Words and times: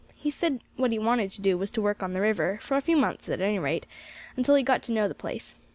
He 0.15 0.31
said 0.31 0.61
what 0.77 0.91
he 0.91 0.97
wanted 0.97 1.29
to 1.29 1.43
do 1.43 1.59
was 1.59 1.69
to 1.69 1.79
work 1.83 2.01
on 2.01 2.13
the 2.13 2.21
river, 2.21 2.57
for 2.63 2.75
a 2.75 2.81
few 2.81 2.97
months 2.97 3.29
at 3.29 3.39
any 3.39 3.59
rate, 3.59 3.85
until 4.35 4.55
he 4.55 4.63
got 4.63 4.81
to 4.81 4.91
know 4.91 5.07
the 5.07 5.13
place. 5.13 5.53